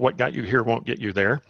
[0.00, 1.42] what got you here won't get you there.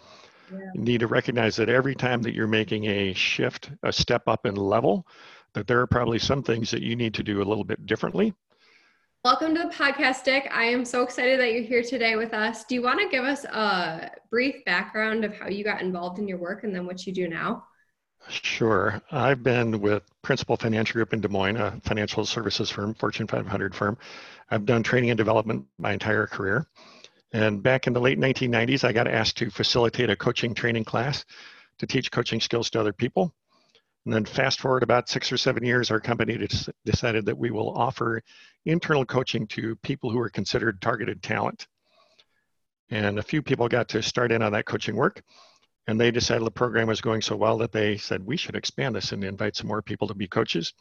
[0.52, 0.58] Yeah.
[0.75, 4.45] You need to recognize that every time that you're making a shift, a step up
[4.45, 5.06] in level,
[5.54, 8.34] that there are probably some things that you need to do a little bit differently.
[9.24, 10.50] Welcome to the podcast, Dick.
[10.50, 12.64] I am so excited that you're here today with us.
[12.64, 16.27] Do you want to give us a brief background of how you got involved in
[16.27, 17.64] your work and then what you do now?
[18.29, 19.01] Sure.
[19.12, 23.75] I've been with Principal Financial Group in Des Moines, a financial services firm, Fortune 500
[23.75, 23.96] firm.
[24.51, 26.67] I've done training and development my entire career.
[27.32, 31.25] And back in the late 1990s, I got asked to facilitate a coaching training class
[31.79, 33.33] to teach coaching skills to other people.
[34.05, 36.48] And then fast forward about six or seven years, our company
[36.85, 38.23] decided that we will offer
[38.65, 41.69] internal coaching to people who are considered targeted talent.
[42.91, 45.23] And a few people got to start in on that coaching work.
[45.87, 48.97] And they decided the program was going so well that they said, we should expand
[48.97, 50.73] this and invite some more people to be coaches.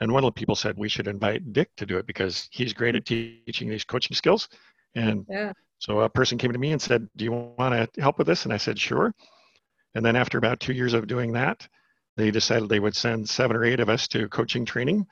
[0.00, 2.72] And one of the people said, we should invite Dick to do it because he's
[2.72, 4.48] great at teaching these coaching skills.
[4.94, 5.52] And yeah.
[5.80, 8.44] So a person came to me and said, do you want to help with this?
[8.44, 9.14] And I said, sure.
[9.94, 11.66] And then after about two years of doing that,
[12.18, 15.06] they decided they would send seven or eight of us to coaching training.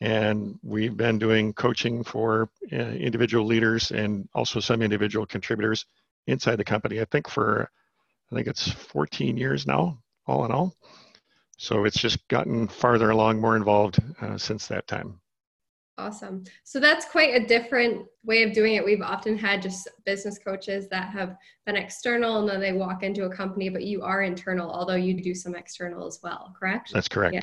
[0.00, 5.84] And we've been doing coaching for uh, individual leaders and also some individual contributors
[6.26, 7.00] inside the company.
[7.00, 7.70] I think for,
[8.30, 10.74] I think it's 14 years now, all in all.
[11.58, 15.20] So it's just gotten farther along, more involved uh, since that time.
[15.98, 16.44] Awesome.
[16.64, 18.84] So that's quite a different way of doing it.
[18.84, 23.24] We've often had just business coaches that have been external and then they walk into
[23.24, 26.92] a company, but you are internal, although you do some external as well, correct?
[26.92, 27.34] That's correct.
[27.34, 27.42] Yeah.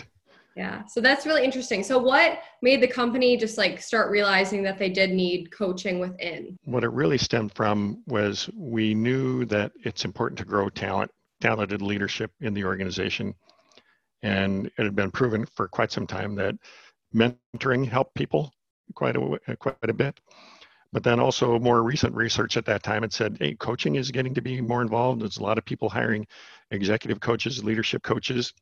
[0.56, 0.86] Yeah.
[0.88, 1.84] So that's really interesting.
[1.84, 6.58] So what made the company just like start realizing that they did need coaching within?
[6.66, 11.82] What it really stemmed from was we knew that it's important to grow talent, talented
[11.82, 13.36] leadership in the organization.
[14.22, 16.56] And it had been proven for quite some time that
[17.14, 18.54] mentoring helped people
[18.96, 20.20] quite a, uh, quite a bit.
[20.92, 24.34] But then also more recent research at that time had said, hey, coaching is getting
[24.34, 25.22] to be more involved.
[25.22, 26.26] There's a lot of people hiring
[26.72, 28.54] executive coaches, leadership coaches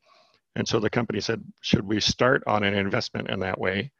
[0.58, 3.92] and so the company said, should we start on an investment in that way?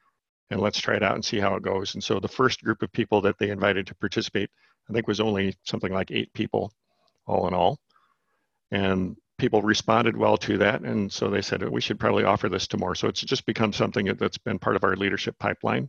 [0.51, 1.95] And let's try it out and see how it goes.
[1.95, 4.51] And so the first group of people that they invited to participate,
[4.89, 6.73] I think was only something like eight people
[7.27, 7.79] all in all.
[8.73, 10.83] And people responded well to that.
[10.83, 12.95] And so they said, we should probably offer this to more.
[12.95, 15.89] So it's just become something that's been part of our leadership pipeline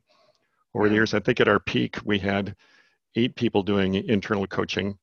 [0.74, 1.14] over the years.
[1.14, 2.56] I think at our peak, we had
[3.16, 4.98] eight people doing internal coaching,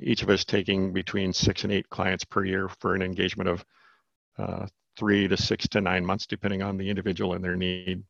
[0.00, 3.64] each of us taking between six and eight clients per year for an engagement of
[4.38, 4.66] uh,
[4.96, 8.04] three to six to nine months, depending on the individual and their need.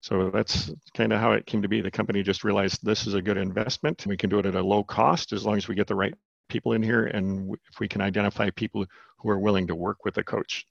[0.00, 1.80] So that's kind of how it came to be.
[1.80, 4.04] The company just realized this is a good investment.
[4.06, 6.14] We can do it at a low cost as long as we get the right
[6.52, 8.84] people in here and if we can identify people
[9.16, 10.66] who are willing to work with a coach.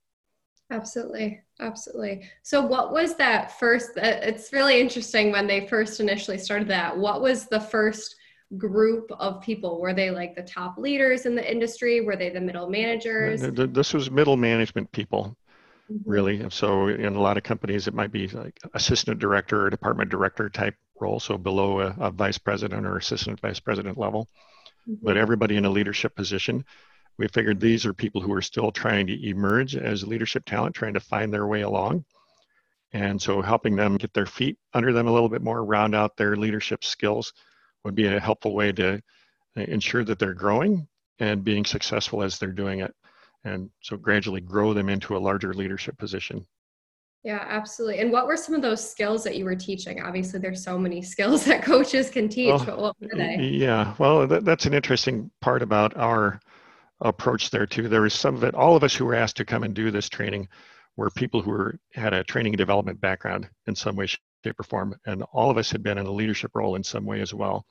[0.70, 1.40] Absolutely.
[1.60, 2.30] Absolutely.
[2.42, 3.90] So, what was that first?
[3.98, 6.96] Uh, it's really interesting when they first initially started that.
[6.96, 8.16] What was the first
[8.56, 9.80] group of people?
[9.80, 12.00] Were they like the top leaders in the industry?
[12.00, 13.42] Were they the middle managers?
[13.42, 15.36] This was middle management people,
[15.90, 16.10] mm-hmm.
[16.10, 16.46] really.
[16.48, 20.48] So in a lot of companies, it might be like assistant director or department director
[20.48, 24.28] type role, so below a, a vice president or assistant vice president level.
[24.88, 25.04] Mm-hmm.
[25.04, 26.64] But everybody in a leadership position,
[27.18, 30.94] we figured these are people who are still trying to emerge as leadership talent, trying
[30.94, 32.04] to find their way along.
[32.92, 36.16] And so helping them get their feet under them a little bit more, round out
[36.16, 37.32] their leadership skills
[37.84, 39.00] would be a helpful way to
[39.56, 40.88] ensure that they're growing
[41.18, 42.94] and being successful as they're doing it.
[43.44, 46.46] And so gradually grow them into a larger leadership position.
[47.24, 48.00] Yeah, absolutely.
[48.00, 50.02] And what were some of those skills that you were teaching?
[50.02, 53.36] Obviously, there's so many skills that coaches can teach, well, but what were they?
[53.36, 56.40] Yeah, well, that, that's an interesting part about our
[57.00, 57.88] approach there too.
[57.88, 58.54] There was some of it.
[58.54, 60.48] All of us who were asked to come and do this training
[60.96, 64.64] were people who were had a training and development background in some way, shape, or
[64.64, 64.94] form.
[65.06, 67.66] And all of us had been in a leadership role in some way as well.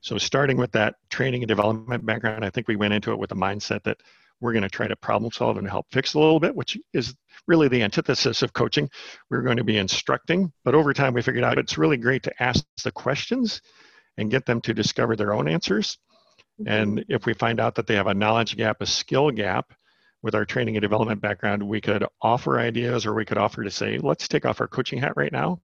[0.00, 3.32] So, starting with that training and development background, I think we went into it with
[3.32, 3.98] a mindset that
[4.40, 7.14] we're going to try to problem solve and help fix a little bit, which is
[7.46, 8.88] really the antithesis of coaching.
[9.30, 12.42] We're going to be instructing, but over time we figured out it's really great to
[12.42, 13.60] ask the questions
[14.16, 15.98] and get them to discover their own answers.
[16.66, 17.12] And mm-hmm.
[17.12, 19.72] if we find out that they have a knowledge gap, a skill gap,
[20.22, 23.70] with our training and development background, we could offer ideas or we could offer to
[23.70, 25.58] say, let's take off our coaching hat right now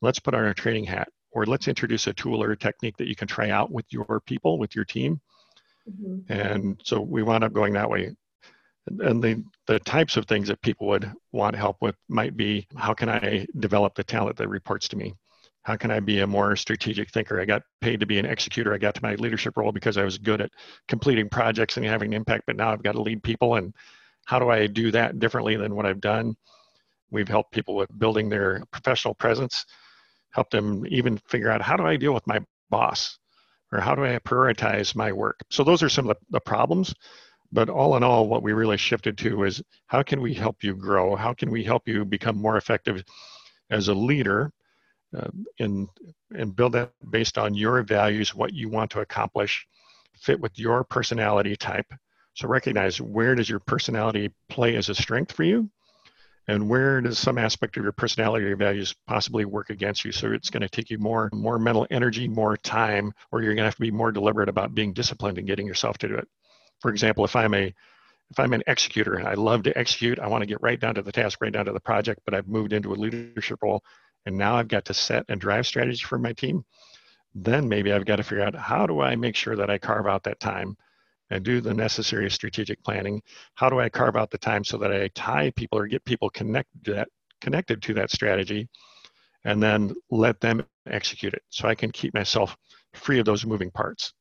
[0.00, 3.08] let's put on our training hat or let's introduce a tool or a technique that
[3.08, 5.20] you can try out with your people with your team
[5.90, 6.32] mm-hmm.
[6.32, 8.14] and so we wound up going that way.
[9.00, 12.94] And the, the types of things that people would want help with might be how
[12.94, 15.14] can i develop the talent that reports to me?
[15.62, 17.40] How can i be a more strategic thinker?
[17.40, 18.72] I got paid to be an executor.
[18.72, 20.50] I got to my leadership role because i was good at
[20.88, 23.56] completing projects and having an impact but now i've got to lead people.
[23.56, 23.74] And
[24.24, 26.34] how do i do that differently than what i've done?
[27.10, 29.64] We've helped people with building their professional presence
[30.30, 33.17] help them even figure out how do I deal with my boss?
[33.72, 35.40] Or how do I prioritize my work?
[35.50, 36.94] So those are some of the, problems.
[37.50, 40.74] But all in all, what we really shifted to is how can we help you
[40.74, 41.16] grow?
[41.16, 43.02] How can we help you become more effective
[43.70, 44.52] as a leader
[45.16, 45.28] uh,
[45.58, 45.88] and,
[46.34, 49.66] and build that based on your values, what you want to accomplish,
[50.20, 51.86] fit with your personality type.
[52.34, 55.70] So recognize where does your personality play as a strength for you?
[56.48, 60.12] And where does some aspect of your personality or values possibly work against you?
[60.12, 63.62] So it's going to take you more more mental energy more time or you're going
[63.62, 66.26] to have to be more deliberate about being disciplined and getting yourself to do it.
[66.80, 67.74] For example if i'm a
[68.30, 70.94] if i'm an executor and i love to execute i want to get right down
[70.94, 73.82] to the task right down to the project but i've moved into a leadership role
[74.26, 76.64] and now i've got to set and drive strategy for my team
[77.34, 80.06] then maybe i've got to figure out how do i make sure that i carve
[80.06, 80.76] out that time
[81.30, 83.22] and do the necessary strategic planning.
[83.54, 86.30] How do I carve out the time so that I tie people or get people
[86.30, 87.08] connected to that,
[87.40, 88.68] connected to that strategy
[89.44, 92.56] and then let them execute it so I can keep myself
[92.94, 94.12] free of those moving parts.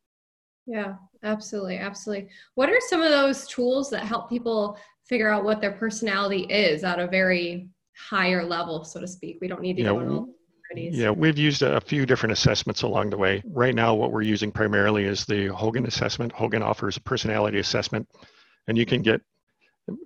[0.66, 1.78] Yeah, absolutely.
[1.78, 2.30] Absolutely.
[2.56, 4.78] What are some of those tools that help people
[5.08, 9.38] figure out what their personality is at a very higher level, so to speak?
[9.42, 10.36] We don't need to yeah, go
[10.76, 13.42] yeah, we've used a few different assessments along the way.
[13.46, 16.32] Right now, what we're using primarily is the Hogan assessment.
[16.32, 18.10] Hogan offers a personality assessment,
[18.68, 19.22] and you can get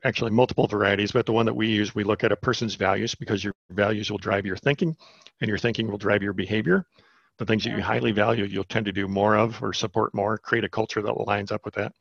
[0.03, 3.15] actually multiple varieties, but the one that we use, we look at a person's values
[3.15, 4.95] because your values will drive your thinking,
[5.39, 6.85] and your thinking will drive your behavior.
[7.37, 10.37] The things that you highly value, you'll tend to do more of or support more,
[10.37, 11.93] create a culture that lines up with that.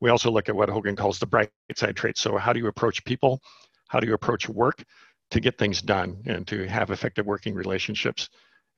[0.00, 2.20] We also look at what Hogan calls the bright side traits.
[2.20, 3.40] So, how do you approach people?
[3.88, 4.82] How do you approach work?
[5.30, 8.28] To get things done and to have effective working relationships.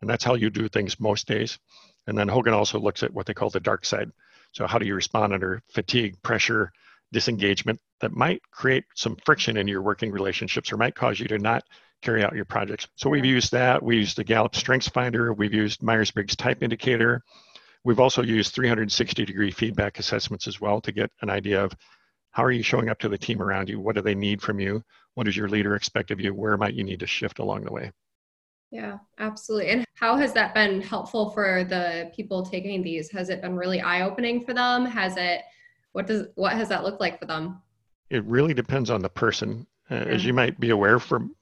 [0.01, 1.59] And that's how you do things most days.
[2.07, 4.11] And then Hogan also looks at what they call the dark side.
[4.53, 6.73] So, how do you respond under fatigue, pressure,
[7.13, 11.39] disengagement that might create some friction in your working relationships or might cause you to
[11.39, 11.65] not
[12.03, 12.89] carry out your projects?
[12.97, 13.83] So, we've used that.
[13.83, 15.33] We used the Gallup Strengths Finder.
[15.33, 17.23] We've used Myers Briggs Type Indicator.
[17.85, 21.73] We've also used 360 degree feedback assessments as well to get an idea of
[22.33, 23.79] how are you showing up to the team around you?
[23.79, 24.83] What do they need from you?
[25.15, 26.35] What does your leader expect of you?
[26.35, 27.93] Where might you need to shift along the way?
[28.71, 29.69] Yeah, absolutely.
[29.69, 33.11] And how has that been helpful for the people taking these?
[33.11, 34.87] Has it been really eye-opening for them?
[34.87, 35.43] Has it
[35.93, 37.61] what does what has that looked like for them?
[38.09, 39.67] It really depends on the person.
[39.91, 40.03] Uh, yeah.
[40.05, 41.35] As you might be aware from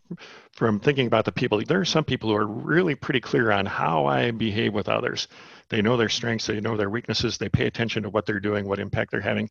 [0.52, 3.64] from thinking about the people, there are some people who are really pretty clear on
[3.64, 5.28] how I behave with others.
[5.68, 8.66] They know their strengths, they know their weaknesses, they pay attention to what they're doing,
[8.66, 9.48] what impact they're having.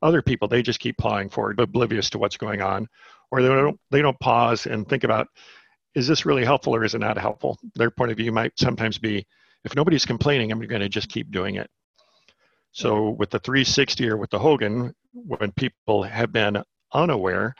[0.00, 2.88] Other people, they just keep plowing forward, oblivious to what's going on,
[3.30, 5.28] or they don't they don't pause and think about
[5.94, 7.58] is this really helpful or is it not helpful?
[7.74, 9.26] Their point of view might sometimes be
[9.64, 11.68] if nobody's complaining, I'm going to just keep doing it.
[12.72, 16.62] So with the 360 or with the Hogan, when people have been
[16.92, 17.54] unaware,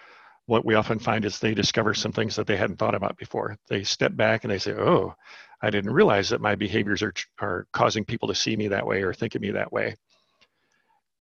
[0.46, 3.56] what we often find is they discover some things that they hadn't thought about before.
[3.69, 5.14] They step back and they say, "Oh,
[5.61, 9.02] I didn't realize that my behaviors are are causing people to see me that way
[9.02, 9.96] or think of me that way."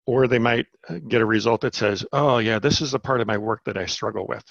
[0.08, 3.22] Or they might uh, get a result that says, oh, yeah, this is the part
[3.22, 4.44] of my work that I struggle with.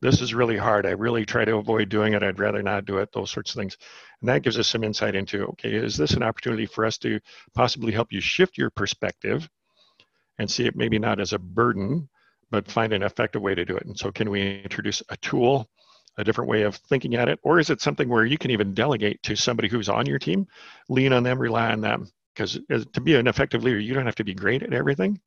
[0.00, 0.86] This is really hard.
[0.86, 2.22] I really try to avoid doing it.
[2.22, 3.78] I'd rather not do it, those sorts of things.
[4.20, 7.18] And that gives us some insight into okay, is this an opportunity for us to
[7.54, 9.48] possibly help you shift your perspective
[10.38, 12.08] and see it maybe not as a burden,
[12.50, 13.86] but find an effective way to do it?
[13.86, 15.68] And so, can we introduce a tool?
[16.16, 17.40] a different way of thinking at it?
[17.42, 20.46] Or is it something where you can even delegate to somebody who's on your team,
[20.88, 22.08] lean on them, rely on them?
[22.34, 25.20] Because uh, to be an effective leader you don't have to be great at everything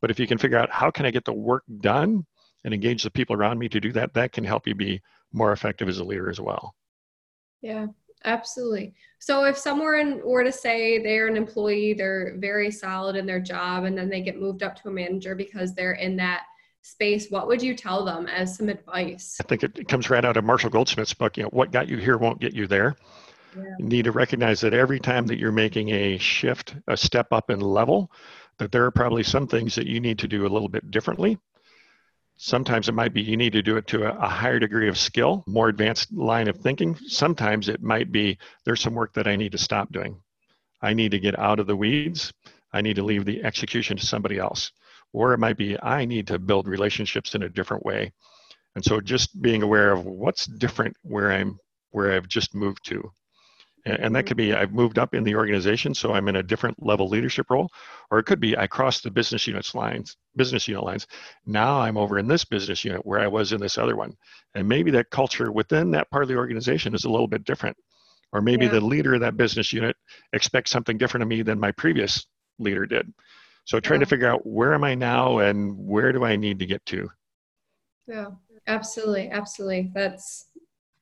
[0.00, 2.24] but if you can figure out how can i get the work done
[2.64, 5.00] and engage the people around me to do that that can help you be
[5.32, 6.74] more effective as a leader as well.
[7.60, 7.86] Yeah
[8.24, 8.94] absolutely.
[9.20, 13.84] So if someone were to say they're an employee they're very solid in their job
[13.84, 16.44] and then they get moved up to a manager because they're in that
[16.82, 19.36] space what would you tell them as some advice?
[19.40, 21.96] I think it comes right out of marshall goldsmith's book you know what got you
[21.96, 22.96] here won't get you there
[23.56, 23.62] yeah.
[23.78, 27.50] You need to recognize that every time that you're making a shift, a step up
[27.50, 28.10] in level,
[28.58, 31.38] that there are probably some things that you need to do a little bit differently.
[32.36, 34.96] Sometimes it might be you need to do it to a, a, higher degree of
[34.96, 36.96] skill, more advanced line of thinking.
[37.06, 40.20] Sometimes it might be there's some work that I need to stop doing.
[40.80, 42.32] I need to get out of the weeds.
[42.72, 44.70] I need to leave the execution to somebody else.
[45.12, 48.12] Or it might be I need to build relationships in a different way.
[48.76, 51.58] And so just being aware of what's different where I'm
[51.90, 53.10] where I've just moved to
[53.84, 56.84] and that could be I've moved up in the organization, so I'm in a different
[56.84, 57.68] level leadership role,
[58.10, 61.06] or it could be I crossed the business units lines, business unit lines.
[61.46, 64.14] Now I'm over in this business unit where I was in this other one,
[64.54, 67.76] and maybe that culture within that part of the organization is a little bit different,
[68.32, 68.72] or maybe yeah.
[68.72, 69.96] the leader of that business unit
[70.32, 72.26] expects something different of me than my previous
[72.58, 73.12] leader did.
[73.64, 74.04] So trying yeah.
[74.04, 77.10] to figure out where am I now and where do I need to get to.
[78.06, 78.28] Yeah,
[78.66, 79.90] absolutely, absolutely.
[79.94, 80.46] That's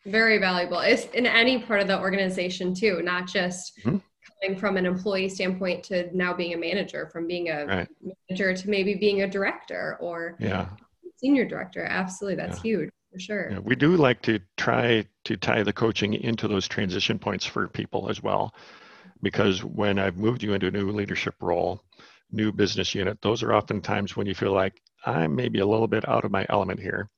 [0.06, 0.78] very valuable.
[0.80, 3.98] It's in any part of the organization too, not just mm-hmm.
[4.42, 7.88] going from an employee standpoint to now being a manager, from being a Right.
[8.28, 10.68] manager to maybe being a director or Yeah.
[11.16, 11.84] senior director.
[11.84, 12.62] Absolutely, that's Yeah.
[12.62, 13.50] huge for sure.
[13.52, 17.68] Yeah, we do like to try to tie the coaching into those transition points for
[17.68, 18.54] people as well.
[19.22, 21.82] Because when I've moved you into a new leadership role,
[22.30, 25.88] new business unit, those are often times when you feel like I'm maybe a little
[25.88, 27.08] bit out of my element here.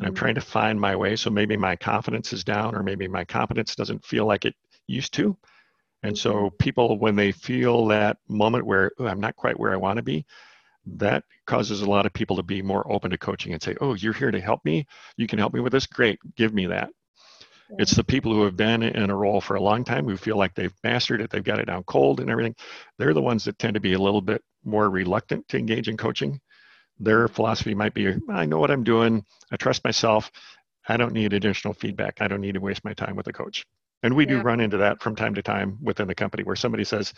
[0.00, 0.14] And I'm Mhm.
[0.14, 1.16] trying to find my way.
[1.16, 4.54] So maybe my confidence is down, or maybe my confidence doesn't feel like it
[4.88, 5.36] used to.
[6.02, 9.98] And so people, when they feel that moment where I'm not quite where I want
[9.98, 10.24] to be,
[10.86, 13.94] that causes a lot of people to be more open to coaching and say, "Oh,
[13.94, 14.86] you're here to help me.
[15.16, 15.86] You can help me with this.
[15.86, 16.90] Great, give me that."
[17.68, 17.78] Yeah.
[17.78, 20.36] It's the people who have been in a role for a long time who feel
[20.36, 22.54] like they've mastered it, they've got it down cold and everything.
[22.98, 25.96] They're the ones that tend to be a little bit more reluctant to engage in
[25.96, 26.40] coaching.
[27.02, 29.24] Their philosophy might be, I know what I'm doing.
[29.50, 30.30] I trust myself.
[30.88, 32.18] I don't need additional feedback.
[32.20, 33.64] I don't need to waste my time with a coach.
[34.04, 36.84] And we do run into that from time to time within the company where somebody
[36.84, 37.12] says,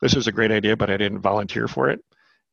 [0.00, 2.00] This is a great idea, but I didn't volunteer for it.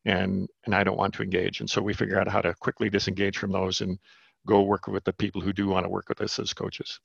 [0.05, 1.59] And, and I don't want to engage.
[1.59, 3.99] And so we figure out how to quickly disengage from those and
[4.47, 6.99] go work with the people who do want to work with us as coaches.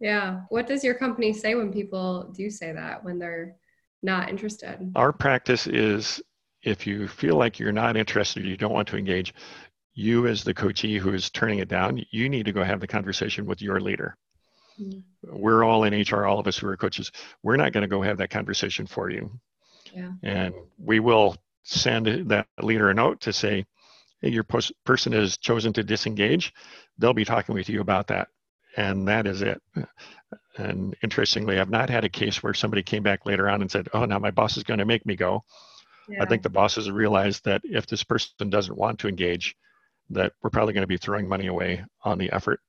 [0.00, 0.40] Yeah.
[0.50, 3.56] What does your company say when people do say that when they're
[4.02, 4.92] not interested?
[4.94, 6.20] Our practice is
[6.66, 9.32] if you feel like you're not interested, you don't want to engage,
[9.94, 12.88] you as the coachee who is turning it down, you need to go have the
[12.88, 14.16] conversation with your leader.
[14.78, 15.02] Mm.
[15.22, 17.12] We're all in HR, all of us who are coaches.
[17.42, 19.30] We're not going to go have that conversation for you.
[19.94, 20.10] Yeah.
[20.24, 23.64] And we will send that leader a note to say,
[24.20, 26.52] hey, your pos- person has chosen to disengage.
[26.98, 28.28] They'll be talking with you about that.
[28.76, 29.62] And that is it.
[30.58, 33.88] And interestingly, I've not had a case where somebody came back later on and said,
[33.94, 35.44] oh, now my boss is going to make me go.
[36.08, 36.22] Yeah.
[36.22, 39.56] I think the bosses realize that if this person doesn't want to engage,
[40.10, 42.60] that we're probably going to be throwing money away on the effort.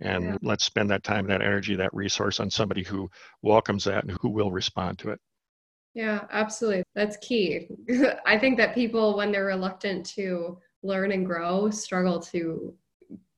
[0.00, 0.36] And Yeah.
[0.42, 3.10] let's spend that time, that energy, that resource on somebody who
[3.42, 5.20] welcomes that and who will respond to it.
[5.94, 6.84] Yeah, absolutely.
[6.94, 7.68] That's key.
[8.26, 12.74] I think that people, when they're reluctant to learn and grow, struggle to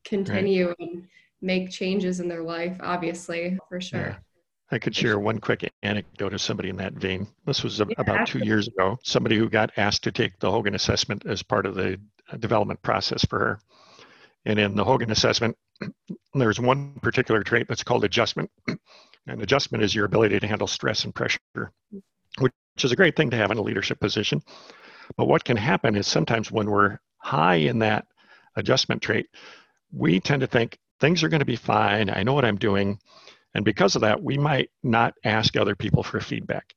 [0.05, 1.07] continue and
[1.43, 4.01] make changes in their life, obviously, for sure.
[4.01, 4.17] Yeah.
[4.75, 7.29] I could share one quick anecdote of somebody in that vein.
[7.47, 8.99] This was a- Yeah, about two years ago.
[9.05, 12.01] Somebody who got asked to take the Hogan assessment as part of the
[12.33, 13.61] uh, development process for her.
[14.45, 15.57] And in the Hogan assessment,
[16.35, 18.51] there's one particular trait that's called adjustment.
[19.27, 21.39] And adjustment is your ability to handle stress and pressure,
[22.41, 22.53] which
[22.83, 24.43] is a great thing to have in a leadership position.
[25.17, 28.07] But what can happen is sometimes when we're high in that
[28.57, 29.29] adjustment trait,
[29.93, 32.11] we tend to think things are going to be fine.
[32.11, 32.99] I know what I'm doing.
[33.55, 36.75] And because of that, we might not ask other people for feedback.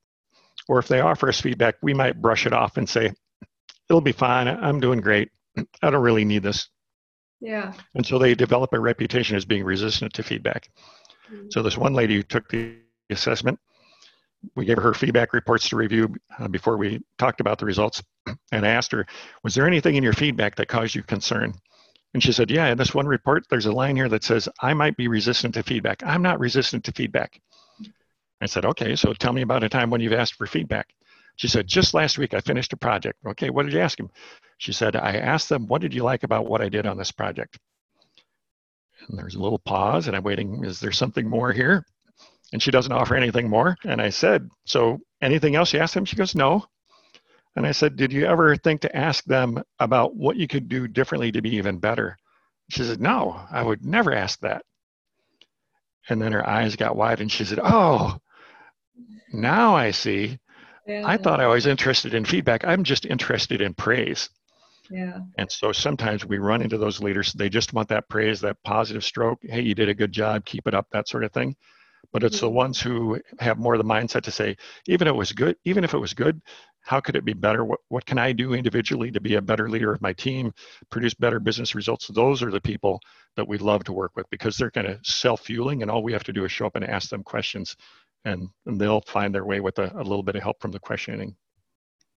[0.68, 3.12] Or if they offer us feedback, we might brush it off and say,
[3.90, 4.48] it'll be fine.
[4.48, 5.30] I'm doing great.
[5.82, 6.70] I don't really need this.
[7.40, 7.74] Yeah.
[7.96, 10.70] And so they develop a reputation as being resistant to feedback.
[11.32, 11.52] Mm.
[11.52, 12.78] So this one lady who took the
[13.10, 13.60] assessment,
[14.56, 18.04] we gave her feedback reports to review uh, before we talked about the results.
[18.52, 19.06] And I asked her,
[19.44, 21.54] was there anything in your feedback that caused you concern?
[22.18, 24.74] And she said, yeah, in this one report, there's a line here that says, I
[24.74, 26.02] might be resistant to feedback.
[26.04, 27.40] I'm not resistant to feedback.
[28.42, 30.88] I said, okay, so tell me about a time when you've asked for feedback.
[31.36, 33.20] She said, just last week I finished a project.
[33.24, 34.10] Okay, what did you ask him?
[34.58, 37.12] She said, I asked them, what did you like about what I did on this
[37.12, 37.60] project?
[39.08, 41.86] And there's a little pause, and I'm waiting, is there something more here?
[42.52, 43.78] And she doesn't offer anything more.
[43.86, 46.06] And I said, so anything else you asked him?
[46.06, 46.66] She goes, no.
[47.58, 50.88] And I said, did you ever think to ask them about what you could do
[50.88, 52.16] differently to be even better?
[52.70, 54.64] She said, no, I would never ask that.
[56.08, 58.20] And then her eyes got wide and she said, oh,
[59.34, 60.38] now I see.
[60.86, 61.02] Yeah.
[61.04, 62.64] I thought I was interested in feedback.
[62.64, 64.30] I'm just interested in praise.
[64.92, 65.22] Yeah.
[65.40, 69.04] And so sometimes we run into those leaders, they just want that praise, that positive
[69.04, 69.40] stroke.
[69.42, 71.56] Hey, you did a good job, keep it up, that sort of thing.
[72.14, 72.54] But it's the Mhm.
[72.54, 74.56] ones who have more of the mindset to say,
[74.88, 76.42] even if it was good, even if it was good,
[76.82, 77.66] how could it be better?
[77.66, 80.54] What, what can I do individually to be a better leader of my team,
[80.90, 82.08] produce better business results?
[82.08, 83.02] Those are the people
[83.36, 86.24] that we love to work with because they're kind of self-fueling and all we have
[86.24, 87.76] to do is show up and ask them questions
[88.24, 90.80] and, and they'll find their way with a, a little bit of help from the
[90.80, 91.36] questioning.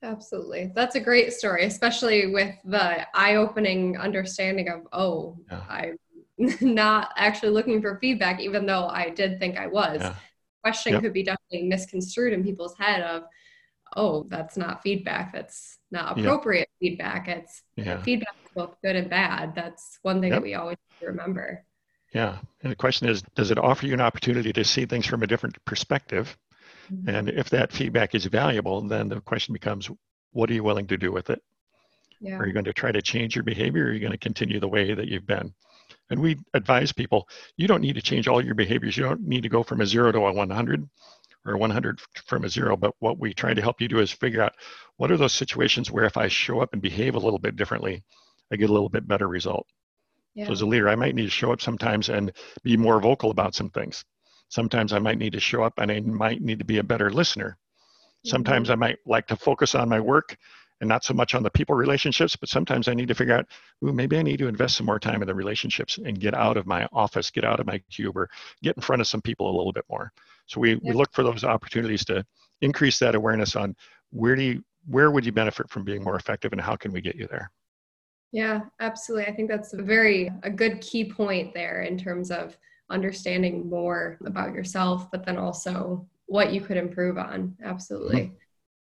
[0.02, 0.72] Absolutely.
[0.76, 5.62] That's a great story, especially with the eye opening understanding of, oh, Yeah.
[5.68, 5.98] I'm
[6.62, 10.00] not actually looking for feedback, even though I did think I was.
[10.02, 10.16] Yeah.
[10.64, 11.02] Question Yep.
[11.04, 13.24] could be definitely misconstrued in people's head of,
[13.96, 15.34] oh, that's not feedback.
[15.34, 17.28] That's not appropriate feedback.
[17.28, 18.02] It's Yeah.
[18.04, 19.54] feedback both good and bad.
[19.56, 20.38] That's one thing Yep.
[20.38, 21.66] that we always remember.
[22.14, 22.40] Yeah.
[22.62, 25.28] And the question is, does it offer you an opportunity to see things from a
[25.28, 26.38] different perspective?
[26.92, 27.10] Mm-hmm.
[27.10, 29.90] And if that feedback is valuable, then the question becomes,
[30.32, 31.42] what are you willing to do with it?
[32.20, 32.38] Yeah.
[32.38, 34.60] Are you going to try to change your behavior or are you going to continue
[34.60, 35.54] the way that you've been?
[36.10, 38.98] And we advise people, you don't need to change all your behaviors.
[38.98, 40.90] You don't need to go from a zero to a 100.
[41.46, 42.76] or 100 from a zero.
[42.76, 44.54] But what we try to help you do is figure out
[44.98, 48.04] what are those situations where if I show up and behave a little bit differently,
[48.52, 49.66] I get a little bit better result.
[50.36, 50.46] Yeah.
[50.48, 52.32] So as a leader, I might need to show up sometimes and
[52.64, 54.04] be more vocal about some things.
[54.50, 57.10] Sometimes I might need to show up and I might need to be a better
[57.10, 57.58] listener.
[58.26, 58.84] Sometimes mm-hmm.
[58.84, 60.36] I might like to focus on my work
[60.82, 63.48] and not so much on the people relationships, but sometimes I need to figure out,
[63.84, 66.58] ooh, maybe I need to invest some more time in the relationships and get out
[66.58, 68.30] of my office, get out of my cube, or
[68.64, 70.12] get in front of some people a little bit more.
[70.46, 72.26] So we, we look for those opportunities to
[72.62, 73.76] increase that awareness on
[74.12, 77.02] where do you, where would you benefit from being more effective and how can we
[77.02, 77.52] get you there?
[78.32, 79.28] Yeah, absolutely.
[79.28, 82.58] I think that's a very a good key point there in terms of
[82.90, 87.56] understanding more about yourself, but then also what you could improve on.
[87.64, 88.22] Absolutely.
[88.22, 88.36] Mm-hmm.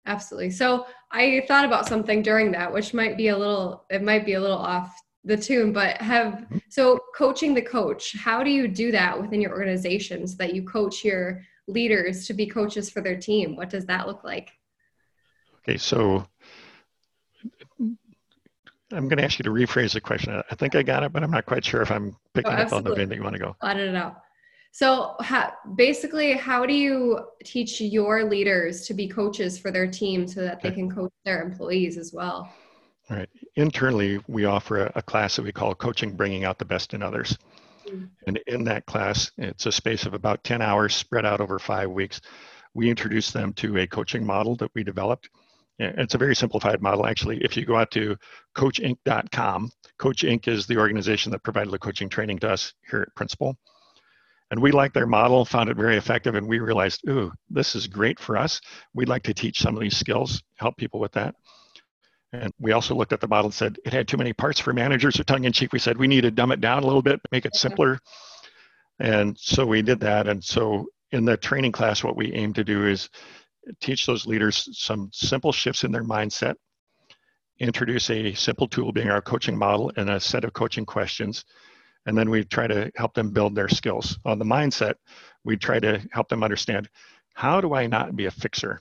[0.09, 0.50] Absolutely.
[0.50, 4.33] So I thought about something during that, which might be a little, it might be
[4.33, 8.91] a little off the tune, but have, so coaching the coach, how do you do
[8.93, 13.55] that within your organizations that you coach your leaders to be coaches for their team?
[13.55, 14.50] What does that look like?
[15.59, 15.77] Okay.
[15.77, 16.27] So
[18.91, 20.43] I'm going to ask you to rephrase the question.
[20.50, 22.73] I think I got it, but I'm not quite sure if I'm picking oh, up
[22.73, 23.57] on the vein that you want to go.
[23.62, 24.23] Let it out.
[24.70, 30.28] So, ha- basically, how do you teach your leaders to be coaches for their team
[30.28, 32.52] so that they can coach their employees as well?
[33.10, 33.28] All right.
[33.56, 37.02] Internally, we offer a, a class that we call Coaching Bringing Out the Best in
[37.02, 37.38] Others.
[37.87, 38.04] Mm-hmm.
[38.26, 41.90] And in that class, it's a space of about 10 hours spread out over five
[41.90, 42.20] weeks.
[42.75, 45.30] We introduce them to a coaching model that we developed.
[45.78, 47.38] It's a very simplified model, actually.
[47.42, 48.16] If you go out to
[48.56, 50.48] coachinc.com, Coach Inc.
[50.48, 53.56] is the organization that provided the coaching training to us here at Principal.
[54.50, 57.87] And we liked their model, found it very effective, and we realized, ooh, this is
[57.87, 58.61] great for us.
[58.95, 61.35] We'd like to teach some of these skills, help people with that.
[62.33, 64.73] And we also looked at the model and said it had too many parts for
[64.73, 65.73] managers or tongue in cheek.
[65.73, 67.69] We said we need to dumb it down a little bit, make it mm-hmm.
[67.69, 67.99] simpler.
[68.99, 70.26] And so we did that.
[70.26, 73.09] And so in the training class, what we aim to do is
[73.81, 76.55] teach those leaders some simple shifts in their mindset,
[77.59, 81.44] introduce a simple tool being our coaching model and a set of coaching questions
[82.09, 84.18] and then we try to help them build their skills.
[84.25, 84.94] On the mindset,
[85.44, 86.88] we try to help them understand
[87.35, 88.81] how do I not be a fixer?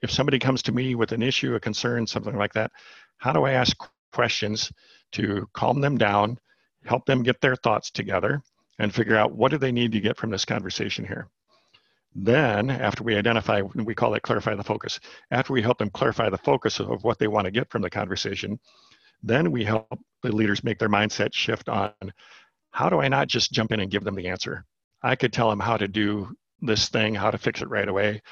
[0.00, 2.72] If somebody comes to me with an issue, a concern, something like that,
[3.18, 3.76] how do I ask
[4.10, 4.72] questions
[5.12, 6.38] to calm them down,
[6.86, 8.42] help them get their thoughts together,
[8.78, 11.28] and figure out what do they need to get from this conversation here?
[12.14, 14.98] Then, after we identify, we call it clarify the focus.
[15.30, 17.90] After we help them clarify the focus of what they want to get from the
[17.90, 18.58] conversation,
[19.22, 21.92] then we help the leaders make their mindset shift on
[22.72, 24.64] how do I not just jump in and give them the answer?
[25.02, 28.22] I could tell them how to do this thing, how to fix it right away.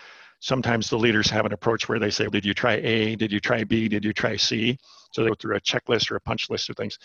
[0.40, 3.14] Sometimes the leaders have an approach where they say, Did you try A?
[3.16, 3.88] Did you try B?
[3.88, 4.78] Did you try C?
[5.12, 6.98] So they go through a checklist or a punch list of things.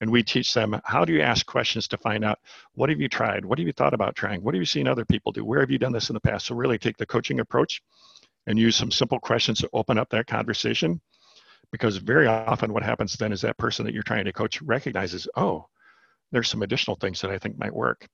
[0.00, 2.38] And we teach them how do you ask questions to find out
[2.74, 3.44] what have you tried?
[3.44, 4.42] What have you thought about trying?
[4.42, 5.44] What have you seen other people do?
[5.44, 6.46] Where have you done this in the past?
[6.46, 7.82] So really take the coaching approach
[8.46, 11.00] and use some simple questions to open up that conversation.
[11.70, 15.28] Because very often what happens then is that person that you're trying to coach recognizes,
[15.36, 15.66] oh,
[16.32, 18.06] there's some additional things that I think might work.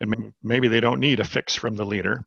[0.00, 2.24] And maybe they don't need a fix from the leader.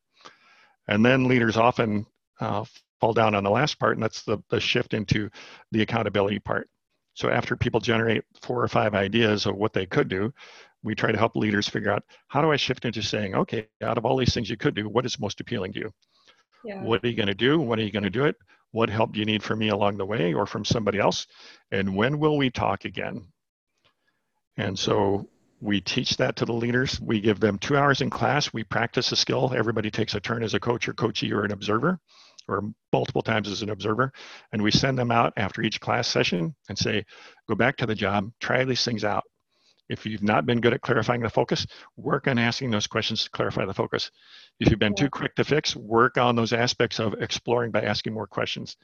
[0.87, 2.05] And then leaders often
[2.39, 2.63] uh,
[3.01, 5.29] fall down on the last part, and that's the, the shift into
[5.71, 6.69] the accountability part.
[7.13, 10.33] So after people generate four or five ideas of what they could do,
[10.83, 13.97] we try to help leaders figure out how do I shift into saying, okay, out
[13.97, 15.93] of all these things you could do, what is most appealing to you?
[16.63, 16.83] Yeah.
[16.83, 17.59] What are you going to do?
[17.59, 18.35] When are you going to do it?
[18.71, 21.25] What help do you need from me along the way or from somebody else?
[21.71, 23.27] And when will we talk again?
[24.57, 25.27] And so
[25.61, 26.99] we teach that to the leaders.
[27.01, 28.53] We give them two hours in class.
[28.53, 29.53] We practice a skill.
[29.55, 31.99] Everybody takes a turn as a coach or coachee or an observer
[32.47, 32.61] or
[32.93, 34.11] multiple times as an observer.
[34.51, 37.03] And we send them out after each class session and say,
[37.47, 39.23] go back to the job, try these things out.
[39.87, 43.29] If you've not been good at clarifying the focus, work on asking those questions to
[43.29, 44.09] clarify the focus.
[44.59, 48.13] If you've been too quick to fix, work on those aspects of exploring by asking
[48.13, 48.77] more questions.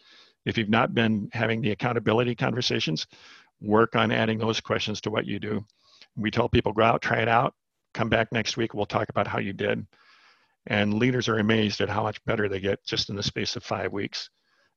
[0.45, 3.07] If you've not been having the accountability conversations,
[3.61, 5.65] work on adding those questions to what you do.
[6.15, 7.53] We tell people go out, try it out,
[7.93, 9.85] come back next week, we'll talk about how you did.
[10.67, 13.63] And leaders are amazed at how much better they get just in the space of
[13.63, 14.29] five weeks.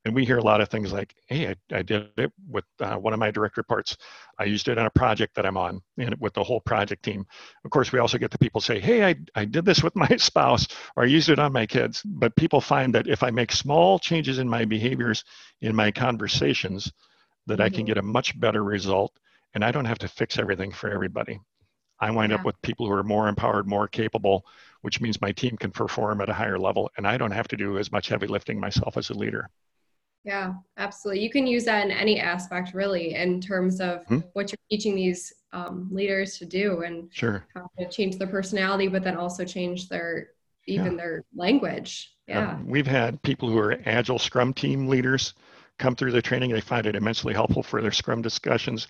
[0.07, 2.97] And we hear a lot of things like, hey, I, I did it with uh,
[2.97, 3.97] one of my direct reports.
[4.39, 7.25] I used it on a project that I'm on and with the whole project team.
[7.65, 10.17] Of course, we also get the people say, hey, I, I did this with my
[10.17, 12.03] spouse or I used it on my kids.
[12.05, 15.25] But people find that if I make small changes in my behaviors,
[15.63, 16.93] in my conversations,
[17.47, 17.63] that mm-hmm.
[17.63, 17.87] I can mm-hmm.
[17.87, 19.13] get a much better result
[19.55, 21.41] and I don't have to fix everything for everybody.
[22.01, 22.39] I wind yeah.
[22.39, 24.45] up with people who are more empowered, more capable,
[24.83, 27.57] which means my team can perform at a higher level and I don't have to
[27.57, 29.49] do as much heavy lifting myself as a leader.
[30.25, 31.23] Yeah, absolutely.
[31.23, 34.21] You can use that in any aspect, really, in terms of hmm?
[34.33, 37.45] what you're teaching these um, leaders to do and sure.
[37.55, 40.31] how to change their personality, but then also change their
[40.67, 40.97] even yeah.
[40.97, 42.15] their language.
[42.27, 42.53] Yeah.
[42.53, 45.35] Um, we've had people who are agile scrum team leaders
[45.79, 46.51] come through the training.
[46.51, 48.89] They find it immensely helpful for their scrum discussions.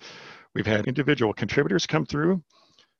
[0.53, 2.43] We've had individual contributors come through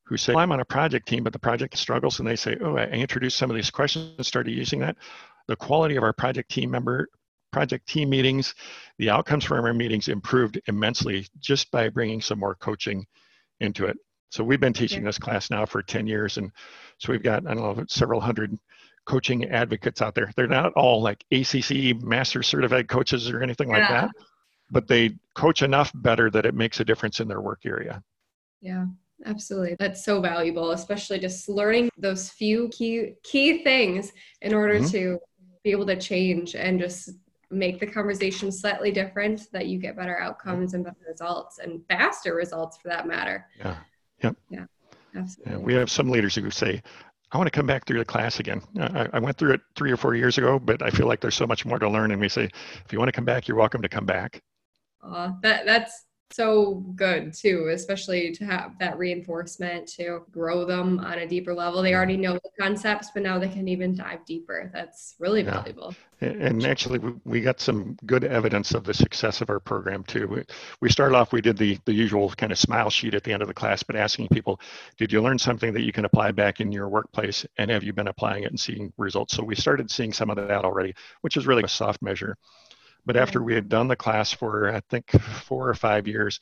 [0.06, 2.20] who say, well, I'm on a project team, but the project struggles.
[2.20, 4.98] And they say, oh, I introduced some of these questions and started using that.
[5.48, 7.08] The quality of our project team member,
[7.52, 8.54] project team meetings,
[9.00, 13.06] the outcomes from our meetings improved immensely just by bringing some more coaching
[13.60, 13.98] into it.
[14.32, 16.38] So we've been teaching this class now for 10 years.
[16.38, 16.52] And
[16.98, 18.58] so we've got, I don't know, several hundred
[19.06, 20.32] coaching advocates out there.
[20.36, 24.02] They're not all like ACC master certified coaches or anything like yeah.
[24.02, 24.12] that,
[24.72, 28.04] but they coach enough better that it makes a difference in their work area.
[28.62, 28.86] Yeah.
[29.26, 29.76] Absolutely.
[29.80, 34.88] That's so valuable, especially just learning those few key key things in order mm-hmm.
[34.88, 35.20] to
[35.64, 37.12] be able to change and just
[37.50, 42.36] make the conversation slightly different that you get better outcomes and better results and faster
[42.36, 43.48] results for that matter.
[43.58, 43.78] Yeah.
[44.24, 44.36] Yep.
[44.50, 44.66] Yeah.
[45.16, 45.54] Absolutely.
[45.54, 46.82] Yeah, we have some leaders who say,
[47.32, 48.62] I want to come back through the class again.
[48.80, 51.36] I, I, went through it three or four years ago, but I feel like there's
[51.36, 52.12] so much more to learn.
[52.12, 52.44] And we say,
[52.86, 54.42] if you want to come back, you're welcome to come back.
[55.04, 61.20] Uh, that that's so good too, especially to have that reinforcement to grow them on
[61.20, 61.82] a deeper level.
[61.82, 64.70] They already know the concepts, but now they can even dive deeper.
[64.74, 65.62] That's really yeah.
[65.62, 65.96] valuable.
[66.22, 70.44] And actually, we got some good evidence of the success of our program too.
[70.82, 73.42] We started off, we did the, the usual kind of smile sheet at the end
[73.42, 74.60] of the class, but asking people,
[74.98, 77.46] did you learn something that you can apply back in your workplace?
[77.58, 79.36] And have you been applying it and seeing results?
[79.36, 82.38] So we started seeing some of that already, which is really a soft measure.
[83.06, 86.40] But after we had done the class for, I think, four or five years,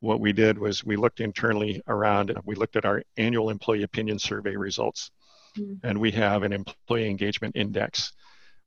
[0.00, 4.18] what we did was we looked internally around, we looked at our annual employee opinion
[4.18, 5.10] survey results.
[5.58, 5.86] Mm-hmm.
[5.86, 8.12] And we have an employee engagement index,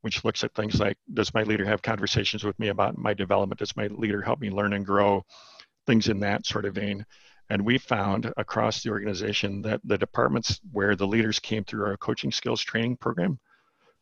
[0.02, 3.60] which looks at things like Does my leader have conversations with me about my development?
[3.60, 5.24] Does my leader help me learn and grow?
[5.86, 7.06] Things in that sort of vein.
[7.50, 11.98] And we found across the organization that the departments where the leaders came through our
[11.98, 13.40] coaching skills training program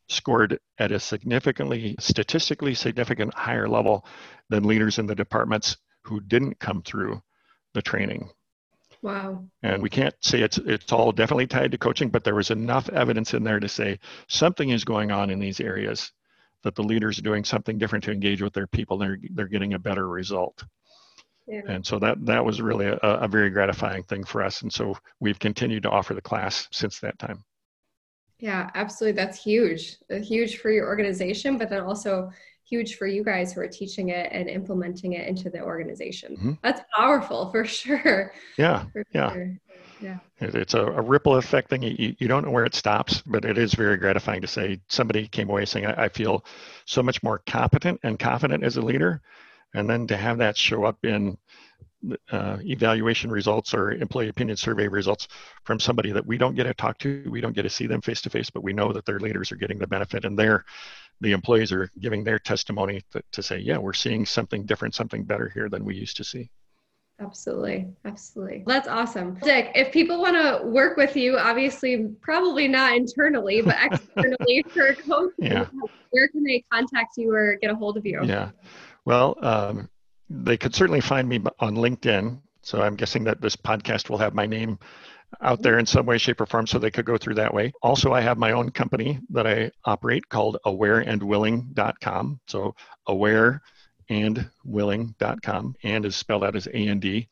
[0.09, 4.05] scored at a significantly, statistically significant higher level
[4.49, 7.21] than leaders in the departments who didn't come through
[7.73, 8.29] the training.
[9.01, 9.45] Wow.
[9.61, 12.89] And we can't say it's it's all definitely tied to coaching, but there was enough
[12.89, 16.11] evidence in there to say something is going on in these areas
[16.63, 18.97] that the leaders are doing something different to engage with their people.
[18.97, 20.63] They're they're getting a better result.
[21.47, 21.61] Yeah.
[21.67, 24.63] And so that that was really a, a very gratifying thing for us.
[24.63, 27.43] And so we've continued to offer the class since that time.
[28.45, 29.19] Yeah, absolutely.
[29.19, 29.97] That's huge.
[30.11, 32.29] Uh, huge for your organization, but then also
[32.63, 36.35] huge for you guys who are teaching it and implementing it into the organization.
[36.37, 36.51] Mm-hmm.
[36.61, 38.33] That's powerful for sure.
[38.55, 38.85] Yeah.
[38.93, 39.33] For yeah.
[39.33, 39.57] Sure.
[39.99, 40.19] Yeah.
[40.37, 41.81] It's a, a, ripple effect thing.
[41.81, 45.27] You, you don't know where it stops, but it is very gratifying to say somebody
[45.27, 46.45] came away saying, I, I feel
[46.85, 49.23] so much more competent and confident as a leader.
[49.73, 51.35] And then to have that show up in
[52.31, 55.27] uh, evaluation results or employee opinion survey results
[55.63, 57.25] from somebody that we don't get to talk to.
[57.29, 59.51] We don't get to see them face to face, but we know that their leaders
[59.51, 60.65] are getting the benefit and their
[61.21, 65.23] the employees are giving their testimony to, to say, yeah, we're seeing something different, something
[65.23, 66.49] better here than we used to see.
[67.21, 67.87] Absolutely.
[68.03, 68.63] Absolutely.
[68.67, 69.35] That's awesome.
[69.41, 74.93] Dick, if people want to work with you, obviously, probably not internally, but externally for
[74.95, 75.67] coaching, yeah.
[76.09, 78.19] where can they contact you or get a hold of you?
[78.25, 78.49] Yeah.
[79.05, 79.89] Well, um,
[80.29, 82.39] they could certainly find me on LinkedIn.
[82.61, 84.79] So I'm guessing that this podcast will have my name
[85.41, 87.73] out there in some way, shape, or form, so they could go through that way.
[87.81, 92.39] Also, I have my own company that I operate called awareandwilling.com.
[92.47, 92.73] So
[93.07, 97.27] awareandwilling.com, and is spelled out as A and D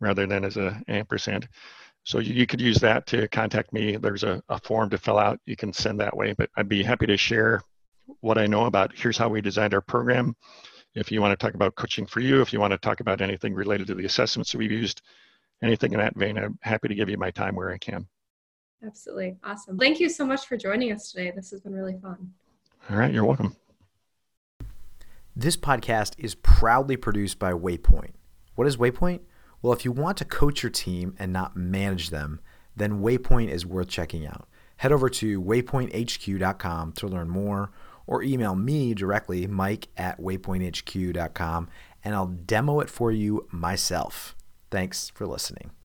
[0.00, 1.48] rather than as a ampersand.
[2.04, 3.96] So you, you could use that to contact me.
[3.96, 5.38] There's a, a form to fill out.
[5.46, 7.62] You can send that way, but I'd be happy to share
[8.20, 10.36] what I know about here's how we designed our program
[10.94, 13.20] if you want to talk about coaching for you, if you want to talk about
[13.20, 15.02] anything related to the assessments that we've used,
[15.62, 18.06] anything in that vein, I'm happy to give you my time where I can.
[18.84, 19.36] Absolutely.
[19.44, 19.78] Awesome.
[19.78, 21.32] Thank you so much for joining us today.
[21.34, 22.32] This has been really fun.
[22.88, 23.12] All right.
[23.12, 23.56] You're welcome.
[25.36, 28.12] This podcast is proudly produced by Waypoint.
[28.54, 29.20] What is Waypoint?
[29.62, 32.40] Well, if you want to coach your team and not manage them,
[32.74, 34.48] then Waypoint is worth checking out.
[34.78, 37.70] Head over to waypointhq.com to learn more
[38.10, 41.68] or email me directly, mike at waypointhq.com,
[42.04, 44.36] and I'll demo it for you myself.
[44.70, 45.70] Thanks for listening.